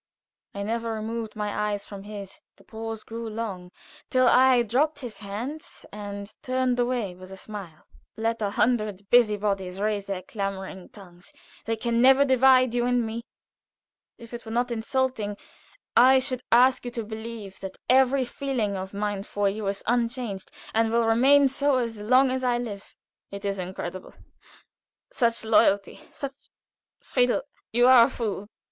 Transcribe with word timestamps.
I 0.55 0.63
never 0.63 0.93
removed 0.95 1.35
my 1.35 1.69
eyes 1.69 1.85
from 1.85 2.01
his; 2.01 2.41
the 2.55 2.63
pause 2.63 3.03
grew 3.03 3.29
long, 3.29 3.71
till 4.09 4.27
I 4.27 4.63
dropped 4.63 4.97
his 4.97 5.19
hands 5.19 5.85
and 5.91 6.33
turned 6.41 6.79
away 6.79 7.13
with 7.13 7.29
a 7.29 7.37
smile. 7.37 7.85
"Let 8.17 8.41
a 8.41 8.49
hundred 8.49 9.07
busybodies 9.11 9.79
raise 9.79 10.07
their 10.07 10.23
clamoring 10.23 10.89
tongues, 10.89 11.31
they 11.65 11.75
can 11.75 12.01
never 12.01 12.25
divide 12.25 12.73
you 12.73 12.87
and 12.87 13.05
me. 13.05 13.21
If 14.17 14.33
it 14.33 14.43
were 14.43 14.51
not 14.51 14.71
insulting 14.71 15.37
I 15.95 16.17
should 16.17 16.41
ask 16.51 16.83
you 16.83 16.89
to 16.89 17.03
believe 17.03 17.59
that 17.59 17.77
every 17.87 18.25
feeling 18.25 18.75
of 18.75 18.95
mine 18.95 19.21
for 19.21 19.47
you 19.49 19.67
is 19.67 19.83
unchanged, 19.85 20.49
and 20.73 20.91
will 20.91 21.05
remain 21.05 21.47
so 21.47 21.75
as 21.77 21.99
long 21.99 22.31
as 22.31 22.43
I 22.43 22.57
live." 22.57 22.95
"It 23.29 23.45
is 23.45 23.59
incredible. 23.59 24.15
Such 25.11 25.45
loyalty, 25.45 26.01
such 26.11 26.33
Friedel, 27.01 27.43
you 27.71 27.85
are 27.87 28.05
a 28.05 28.09
fool!" 28.09 28.47